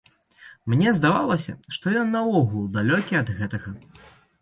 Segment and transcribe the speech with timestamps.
[0.73, 3.69] Мне здавалася, што ён наогул далёкі ад гэтага.